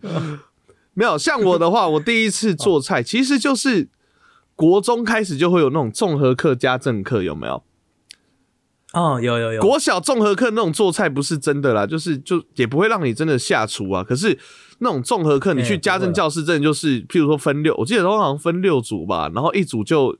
[0.93, 3.87] 没有，像我的话，我第一次做菜其实就是
[4.57, 7.63] 国中开始就会有那种综合课加政课，有没有？
[8.93, 14.03] 哦，有有有，国小综合课那种做菜不是真的啦，就是就也不会让你真的下厨啊。
[14.03, 14.37] 可是
[14.79, 20.15] 那种综合课，你去哎家政教室，真的就是，譬如说分六，我记得通常分六组吧，然后一组就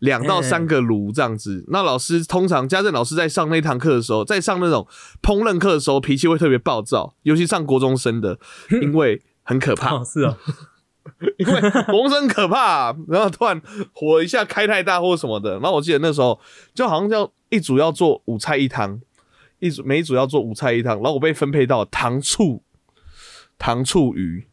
[0.00, 1.64] 两到三个炉这样子。
[1.68, 4.86] 那老师通常家政老师在上那堂课的时候，在上那种
[5.22, 8.38] 烹饪课的时候，脾气会特别暴躁，尤其上国中生的，
[8.82, 9.94] 因为很可怕。
[9.96, 10.36] 哦是哦，
[11.38, 13.58] 因为国中生可怕、然后突然
[13.94, 15.52] 火一下开太大或什么的。
[15.52, 16.38] 然后我记得那时候
[16.74, 19.00] 就好像叫一组要做五菜一汤，
[19.58, 22.62] 一组每一组要做五菜一汤，然后我被分配到糖醋
[23.58, 24.46] 糖醋鱼。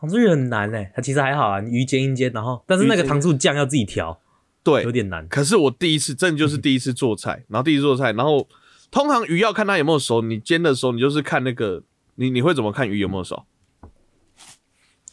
[0.00, 4.20] 糖醋鱼很难哎，它其实还好啊，你鱼煎一煎，然后但是那个糖醋酱要自己调，
[4.62, 5.26] 对有，点难。
[5.26, 8.48] 可是我第一次真的就是第一次做菜， 然后第一次做菜，然后
[8.90, 11.82] 通常鱼要看它有没有熟，你煎的时候你就是看那个
[12.14, 13.44] 你你会怎么看鱼有没有熟？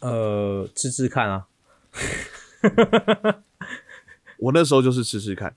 [0.02, 1.48] 呃，吃吃看啊，
[4.38, 5.56] 我那时候就是吃吃看，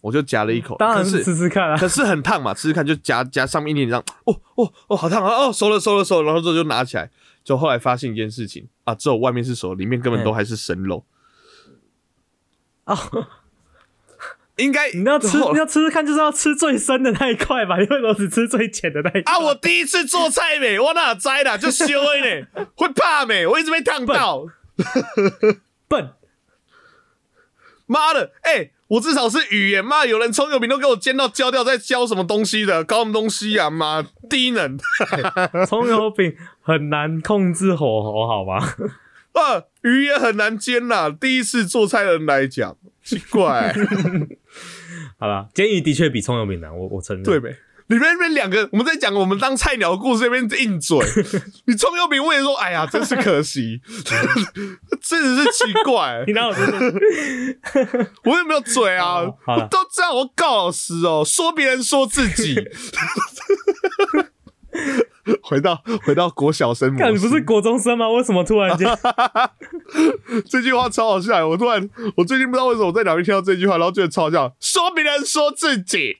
[0.00, 1.76] 我就夹了一口，当然是吃吃看啊。
[1.76, 5.46] 可是很烫嘛，吃吃看就夹夹上面一点点这样，哦哦哦，好烫啊！
[5.46, 7.10] 哦，熟了熟了熟了，然后之后就拿起来，
[7.44, 11.04] 就后来发现一件事情啊，只有外面是熟，里面根本都还是生肉，
[12.86, 12.96] 哦，
[14.56, 17.80] 应该你要吃你要吃吃看，就是要吃最深的那一块吧？
[17.80, 19.32] 因为我只吃最浅的那一块？
[19.32, 19.38] 啊！
[19.38, 23.46] 我第一次做菜没，我哪摘的，就羞呢，会怕没？
[23.46, 24.46] 我一直被烫到，
[25.88, 26.10] 笨，
[27.86, 28.32] 妈的！
[28.42, 33.70] 哎、我至少是语言嘛，有人葱油饼都给我煎到焦掉，在焦什么东西的，搞什么东西啊？
[33.70, 34.76] 妈，低能
[35.66, 38.58] 葱油饼很难控制火候，好吗？
[39.32, 39.62] 啊！
[39.82, 43.72] 鱼也很难煎呐，第一次做菜的人来讲，奇怪、
[45.18, 47.22] 好了，煎鱼的确比葱油饼难，我我承认。
[47.24, 47.54] 对没？
[47.90, 50.96] 里面那边两个，我们在讲我们当菜鸟的故事，那边硬嘴。
[51.66, 53.80] 你葱油饼，我也说，哎呀，真是可惜，
[55.02, 56.76] 真的是奇怪、你哪有真的？
[58.24, 62.56] 我也没有嘴啊，我都这样，我告老师哦，说别人说自己。
[65.42, 68.08] 回到回到国小生模看你，不是国中生吗？
[68.08, 68.88] 为什么突然间？
[70.48, 71.46] 这句话超好笑。
[71.46, 74.54] 我突然，我最近不知道为什么我在哪边听到这句话，然后觉得超好笑。
[74.60, 76.16] 说别人说自己。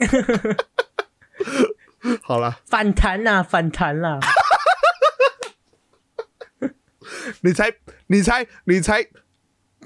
[2.22, 4.18] 好了，反弹啦，反弹啦！
[7.42, 7.72] 你才，
[8.06, 9.06] 你才，你才，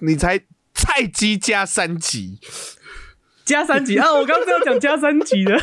[0.00, 0.38] 你才
[0.72, 2.38] 菜鸡加三级。
[3.44, 4.12] 加三级啊！
[4.12, 5.54] 我刚刚是要讲加三级的。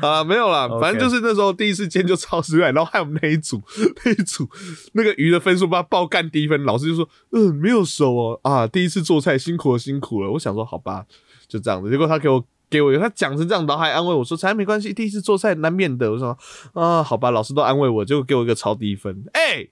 [0.00, 3.62] 啊，没有啦反正就是那时候第一次见就超失败，然后害我们那一组
[4.04, 4.48] 那一组
[4.92, 10.30] 那个鱼的分数把它爆干低分，老师就说嗯没有熟哦啊，第一次做菜辛苦了辛苦了。
[10.32, 11.06] 我想说好吧，
[11.48, 11.90] 就这样子。
[11.90, 16.10] 结果他给我给我他讲成这样，然后还安慰我说才没关系，第一次做菜难免的。
[16.12, 16.36] 我说
[16.74, 19.24] 啊好吧，老师都安慰我，结果给我一个超低分。
[19.32, 19.68] 哎、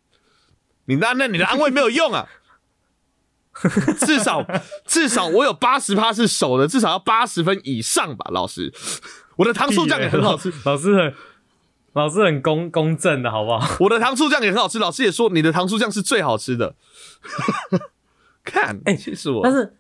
[0.87, 2.27] 你那那你的安慰没有用啊。
[4.01, 4.45] 至少
[4.85, 8.73] 至少我有八十趴是熟的，至少要八十分以上吧，老师。
[9.37, 11.15] 我的糖醋酱也很好吃，老师很
[11.93, 13.77] 老师很公公正的好不好？
[13.79, 16.75] 我的糖醋酱也很好吃，老师也说你的糖醋酱是最好吃的。
[18.43, 19.77] 看，哎其实我，但是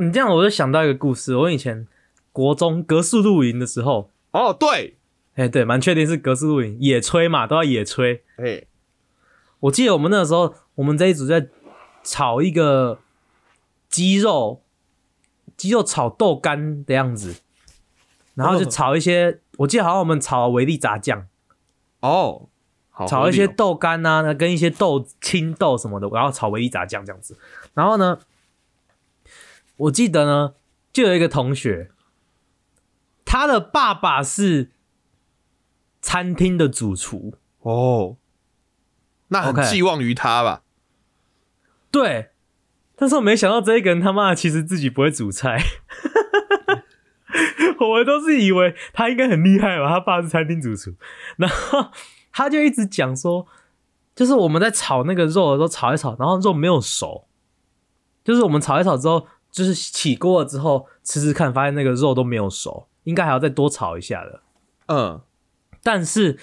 [0.00, 1.36] 你这样，我就想到一个故事。
[1.36, 1.86] 我以前
[2.32, 4.96] 国中格式露营的时候，哦，对，
[5.34, 8.20] 哎、对，蛮确定是格式露营，野炊嘛，都要野炊。
[8.36, 8.64] 哎，
[9.60, 11.48] 我记得我们那个时候，我们这一组在
[12.02, 12.98] 炒一个
[13.90, 14.62] 鸡肉，
[15.56, 17.36] 鸡肉炒豆干的样子，
[18.34, 21.26] 然后就炒一些，我记得好像我们炒维力炸酱，
[22.00, 22.48] 哦，
[23.06, 27.36] 炒一些豆干啊，跟一些豆青豆什么的，然后炒维力炸酱这样子。
[27.74, 28.18] 然后呢，
[29.80, 30.54] 我记得呢，
[30.92, 31.90] 就有一个同学，
[33.24, 34.72] 他的爸爸是
[36.02, 38.18] 餐厅的主厨，哦，
[39.28, 40.62] 那寄望于他吧？
[41.90, 42.32] 对，
[42.94, 45.58] 但是我没想到这一个人他妈的其实自己不会煮菜。
[47.80, 50.94] 我们都是以为他应该很厉害吧，他爸是餐厅主厨，
[51.38, 51.90] 然后
[52.30, 53.46] 他就一直讲说，
[54.14, 57.26] 就是我们在炒那个肉的时候炒一炒，然后肉没有熟，
[58.22, 64.40] 就是我们炒一炒之后，就是起锅了之后吃吃看，发现那个肉都没有熟，应该还要再多炒一下的。
[64.86, 65.20] 嗯，
[65.82, 66.38] 但是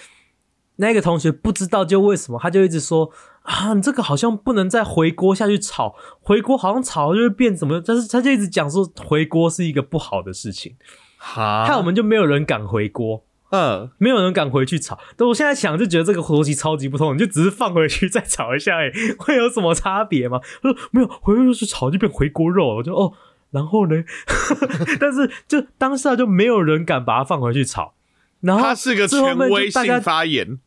[0.76, 3.10] 那个同学不知道就为什么，他就一直说
[3.42, 10.76] 啊，你这个好像不能再回锅下去炒，回锅好像炒就会变怎么，但是他就一直讲说回锅是一个不好的事情，
[11.16, 13.24] 哈，害我们就没有人敢回锅。
[13.50, 20.38] 嗯，没有人敢回去炒，但我现在想就觉得这个逻辑超级不通，你就只是放回去再炒一下，哎，会有什么差别吗？
[20.62, 23.14] 他说没有，回去炒就变回锅肉了，我就哦，
[23.50, 24.04] 然后呢？
[25.00, 27.94] 但是就当下就没有人敢把它放回去炒，
[28.40, 30.58] 然后他是个权威性发言，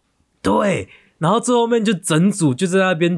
[0.41, 0.89] 对，
[1.20, 3.15] 然后最后面就整组就在那边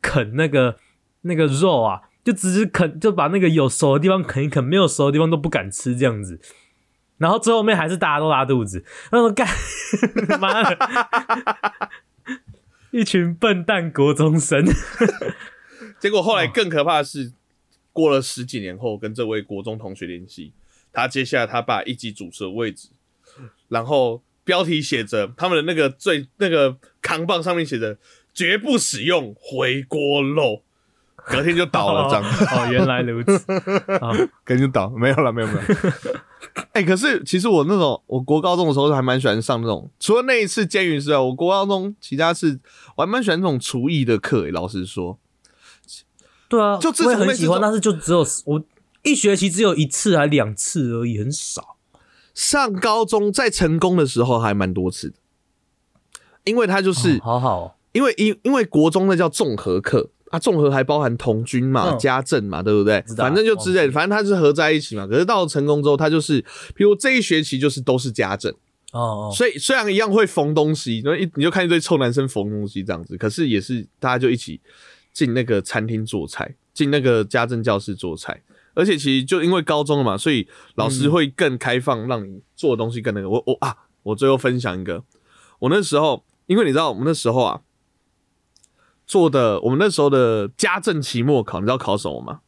[0.00, 0.76] 啃那个
[1.22, 6.40] 那个肉啊，就只是啃，就把那个有熟的地方啃一啃，没有熟的地方都不敢吃这样子。
[7.18, 9.46] 然后最后面还是大家都拉肚子，然后干，
[10.40, 10.78] 妈的，
[12.90, 14.64] 一群笨蛋国中生。
[15.98, 17.32] 结果后来更可怕的是，
[17.92, 20.52] 过了十几年后，跟这位国中同学联系，
[20.92, 22.88] 他接下来他爸一级主持的位置，
[23.68, 27.96] 然后标题写着他们的那个最那个扛棒上面写着
[28.34, 30.62] 绝不使用回锅肉，
[31.26, 32.24] 隔天就倒了，这样。
[32.24, 33.52] 哦，原来如此。
[34.00, 34.10] 啊，
[34.44, 35.60] 跟就倒，没有了，没有没有。
[36.72, 42.58] 哎、可是其实我那种，我国高中的时候还蛮喜欢上那种，除了那一次监狱之外，我国高中其他是
[42.96, 44.50] 我还蛮喜欢那种厨艺的课、欸。
[44.50, 45.18] 老实说，
[46.48, 48.62] 对啊，就这我也很喜欢，但是就只有我
[49.02, 51.76] 一学期只有一次还两次而已，很少。
[52.34, 55.16] 上高中在成功的时候还蛮多次的，
[56.44, 63.04] 因为他就是、哦好好哦因为因因为国中那叫综合课啊，综合还包含童军嘛、嗯家政嘛，对不对？
[63.16, 65.06] 反正就之类的，反正它是合在一起嘛。
[65.06, 66.40] 可是到了成功之后，它就是，
[66.74, 68.50] 比如这一学期就是都是家政，
[68.92, 74.58] 哦哦，所以虽然一样会缝东西，然后一你就看一堆臭男生缝东西这样子，可是也是大家就一起
[75.12, 78.42] 进那个餐厅做菜，进那个家政教室做菜。
[78.74, 83.28] 而且其实就因为高中了嘛，所以老师会更开放，让你做的东西更那个。
[83.28, 85.04] 我我啊，我最后分享一个，
[85.58, 87.60] 我那时候因为你知道我们那时候啊
[89.12, 92.40] 做的，我们那时候的家政期末考，你知道考什么吗？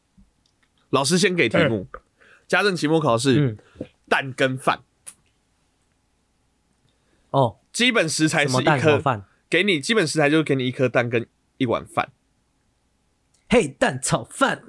[0.89, 1.87] 老师先给题目，
[2.49, 3.59] 家政期末考是嗯，
[4.09, 4.83] 蛋跟饭，
[7.29, 9.27] 哦，基本食材是一颗饭？
[9.51, 12.11] 给你基本食材就是给你一颗蛋跟一碗饭。
[13.51, 14.63] 嘿，蛋炒饭。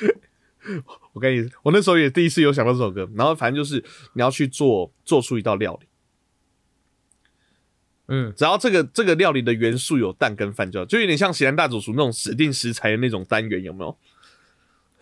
[1.14, 3.82] 我跟你，我那时候也第一次有想到这首歌，然后反正就是
[4.12, 5.86] 你要去做做出一道料理，
[8.14, 13.96] 嗯，只要这个这个料理的元素有蛋跟饭就好，就有点像《喜兰大主厨》那种指定食材的那种单元，有没有？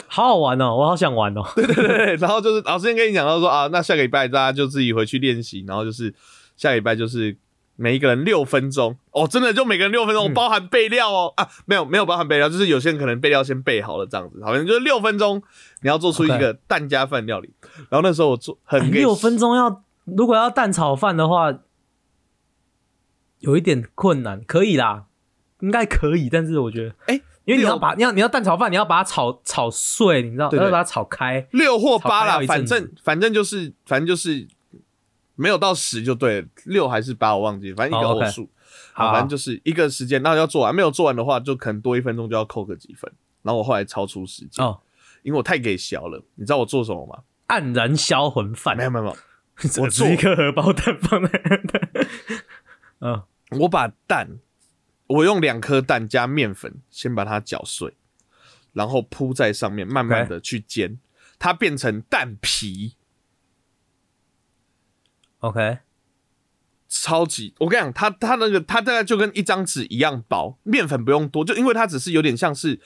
[0.07, 1.43] 好好玩哦，我好想玩哦。
[1.57, 6.15] 对对对，然后就是老师先跟你讲到说啊，那下个礼拜大家就自己回去练习，然后就是
[6.57, 7.37] 下礼拜就是
[7.75, 15.43] 每一个人六分钟哦，真的就每个人六分钟，嗯包含备料哦啊，没有没有包含备料，就是有些人可能备料先备好了这样子，好像就是六分钟
[15.83, 17.51] 你要做出一个蛋加饭料理。
[17.89, 21.53] 然后那时候我做很哎六分钟要，如果要蛋炒饭的话，
[23.41, 25.07] 有一点困难，可以啦，
[25.61, 31.49] 应该可以，但是我觉得，哎因为你要把你要你要蛋炒饭，你要把它炒炒碎，你知道，要把它炒开。
[31.51, 34.47] 六或八啦反正反正就是反正就是
[35.35, 38.49] 没有到十就对了，六还是八我忘记，反正一个哦偶数。
[38.93, 43.11] 好啊反正就是一个时间，那要做完，没有做完的话，就可能多一分钟就要扣个几分。
[43.43, 44.79] 然后我后来超出时间，哦，
[45.23, 46.23] 因为我太给小了。
[46.35, 47.23] 你知道我做什么吗？
[47.49, 49.17] 黯然销魂饭，没有没有没有，
[49.83, 52.07] 我做只一颗荷包蛋放在那。
[53.01, 53.23] 嗯，
[53.59, 54.39] 我把蛋，
[55.07, 57.95] 我用两颗蛋加面粉，先把它搅碎，
[58.73, 60.99] 然后铺在上面，慢慢的去煎，
[61.39, 62.95] 它变成蛋皮
[65.41, 65.79] ，OK，
[66.89, 67.55] 超级。
[67.59, 72.81] 我跟你讲，它它那个它大概就跟一张纸一样薄，面粉不用多，就因为它只是有点像是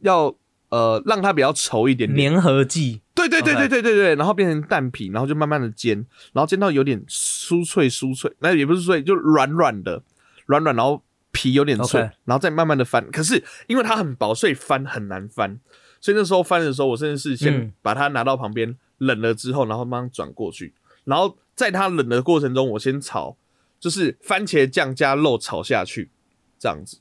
[0.00, 0.34] 要
[0.70, 2.32] 呃让它比较稠一点点。
[2.32, 3.02] 粘合剂。
[3.28, 5.96] 对对对对对对对，然后变成蛋皮，然后就慢慢的煎，
[6.32, 10.02] 然后煎到有点酥脆酥脆，那也不是脆，就软软的，
[10.46, 13.10] 软软，然后皮有点脆然后再慢慢的翻。
[13.10, 15.58] 可是因为它很薄，所以翻很难翻，
[16.00, 17.72] 所以那时候翻的时候，我甚至是先嗯。
[17.82, 23.36] 把它拿到旁边冷了之后，然后慢慢转过去，然后在它冷的过程中，我先炒，
[23.80, 26.10] 就是番茄酱加肉炒下去，
[26.58, 26.98] 这样子，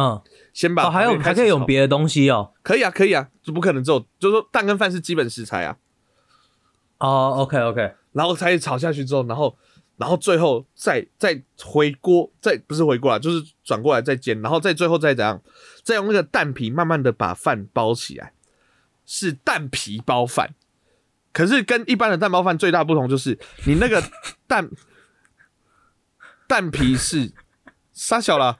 [0.00, 2.52] 嗯，先把哦，还有还可以用别的东西哦。
[2.62, 5.76] 可以啊，可以啊，就不可能只有就是说蛋跟饭是基本食材啊。
[6.98, 9.58] 哦，OK OK，然后才炒下去之后，然后
[9.96, 15.42] 然后最后再再回锅，再不是回锅啊，就是转过来再煎，然后再最后再怎样，
[15.82, 18.32] 再用那个蛋皮慢慢的把饭包起来，
[19.04, 20.54] 是蛋皮包饭。
[21.32, 24.00] 可是跟一般的蛋包饭最大不同就是，你那个
[24.46, 24.70] 蛋
[26.46, 27.32] 蛋皮是
[27.92, 28.58] 杀小了，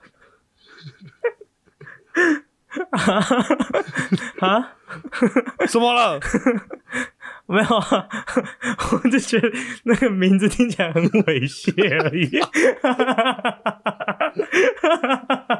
[4.41, 4.75] 啊，
[5.67, 6.19] 什么了？
[7.47, 8.07] 没有啊，
[8.91, 9.51] 我就觉得
[9.85, 12.29] 那个名字听起来很猥亵而已。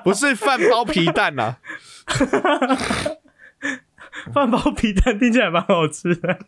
[0.04, 1.58] 不是饭包皮蛋啊，
[4.32, 6.40] 饭包皮蛋听起来蛮好吃的。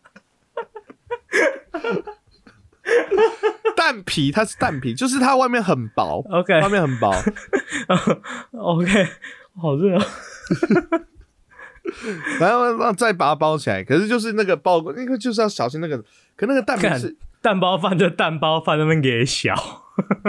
[3.76, 7.12] 蛋皮它是蛋皮，就是它外面很薄 OK 外面很薄。
[8.54, 9.08] OK，
[9.60, 10.06] 好热啊。
[12.40, 15.98] 然后让再把它包起来，可是就是那个包，因为就是要小心那个，
[16.36, 19.56] 可那个蛋皮是，蛋包饭就蛋包饭那边给小。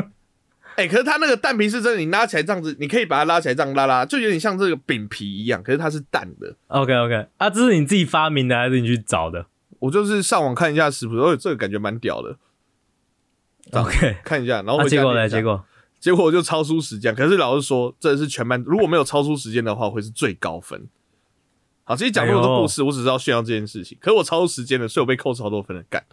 [0.75, 6.57] 哎、可是它那个蛋皮是真的，你拉起来这样子，你可以把它拉起来这样拉拉，就有点像这个饼皮一样，可是它是蛋的。
[6.69, 9.45] OK OK，啊，这是你自己发明的还是你去找的
[9.81, 12.37] 我就是上网看一下食谱，哦，这个感觉蛮屌的，
[13.73, 15.21] ？OK，看一下，然后结果呢？
[15.21, 15.65] 练一下结果
[15.99, 20.89] 结果我就超出时间，可是老师说这是全班如果没有超出时间的话，会是最高分。
[21.85, 23.99] 好，其实讲那么多故事，我只知道炫耀这件事情。
[24.01, 26.05] 可是我超出时间了，所以我被扣超多分的，干，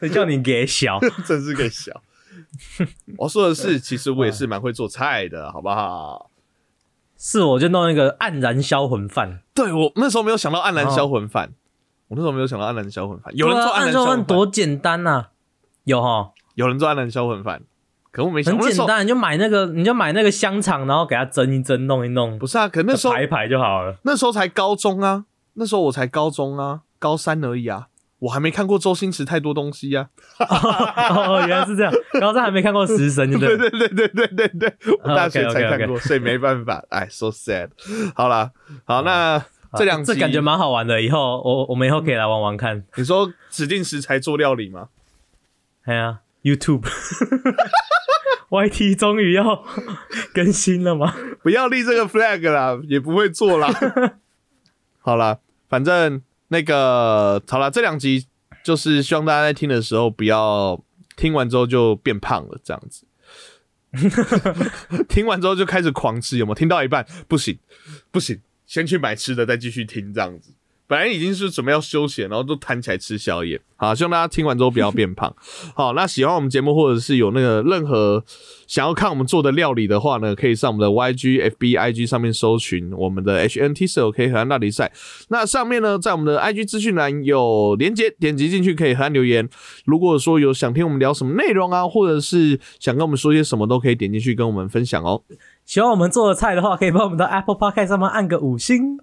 [0.00, 0.98] 谁叫你给小？
[1.24, 2.02] 真是给小。
[3.18, 6.30] 我说的是，其实我也是蛮会做菜的，好不好？
[7.16, 9.42] 是我就弄一个黯然销魂饭。
[9.54, 11.52] 对我那时候没有想到黯然销魂饭，
[12.10, 13.32] 我那时候没有想到黯然销魂饭。
[13.36, 15.26] 有人做黯然销魂饭，多简单呐、
[15.84, 17.62] 有哈，有人做黯然销魂饭，
[18.10, 23.94] 可我没想很简单，你就买那个，你就买那个香肠，然后给它蒸一蒸，弄一弄，不是啊，可那时候排一排就好了。
[24.02, 27.86] 那时候才高中啊，那时候我才高中啊，高三而已啊。
[28.18, 31.90] 我还没看过周星驰太多东西呀、 哦，原来是这样。
[32.20, 33.70] 高三还没看过《食神》，对不对？
[33.70, 36.84] 对对对对对我大学才看过，所以没办法。
[36.90, 37.70] 哎，so sad。
[38.14, 38.50] 好啦，
[38.84, 39.42] 好，那
[39.78, 42.84] 这两集这感觉蛮好玩的，以后我我们以后可以来玩玩看。
[42.96, 44.88] 你说指定食材做料理吗？
[45.84, 46.88] 哎呀，YouTube。
[48.50, 49.64] YT 终于要
[50.34, 51.14] 更新了吗？
[51.40, 53.72] 不要立这个 flag 啦，也不会做啦。
[54.98, 58.26] 好啦，反正那个好啦，这两集
[58.64, 60.82] 就是希望大家在听的时候不要
[61.16, 63.06] 听完之后就变胖了，这样子。
[65.08, 66.54] 听完之后就开始狂吃，有没有？
[66.56, 67.56] 听到一半不行，
[68.10, 68.40] 不行，
[68.70, 70.52] 先去买吃的，再继续听这样子。
[70.86, 73.60] 本来已经是准备要休闲，然后都弹起来吃宵夜。
[73.76, 75.34] 好，希望大家听完之后不要变胖。
[75.74, 78.24] 好，那喜欢我们节目或者是有那个任何
[78.66, 84.92] 想要看我们做的料理的话呢，可以上我们的 YG、FB、IG 上面搜寻我们的 HNT 是 OK 河岸大比赛。
[85.30, 89.48] 那上面呢，在我们的 IG 资讯栏有连接，点击进去可以和他留言。
[89.84, 95.22] 如果说有想听我们聊什么内容啊，或者是想跟我们说些什么，都可以点进去跟我们分享哦。
[95.70, 98.98] 喜欢我们做的菜的话，可以帮我们到 Apple Podcast 上面按个五星。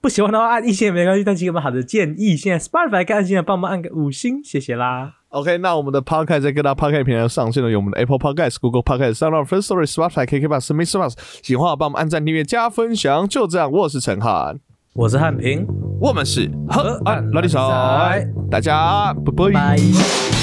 [0.00, 2.36] 不喜欢的话按一星也没关系，但请给我们好的建议。
[2.36, 5.14] 现在 Spotify 跟按星的帮我们按个五星，谢谢啦。
[5.30, 11.00] OK，那我们的 Podcast 在各大 Podcast 平台上线了，有我们的 Apple Podcast、Google Podcast、s o u n d First Story、Spotify、KK Bus、Mr.
[11.00, 11.14] Bus。
[11.42, 13.26] 喜欢的话帮我们按赞、订阅、加分享。
[13.26, 14.60] 就这样，我是陈汉，
[14.94, 15.66] 我是汉平，
[16.00, 17.68] 我们是河岸老弟河岸
[18.12, 19.52] 老弟赛赛，大家拜拜。
[19.52, 20.35] 拜。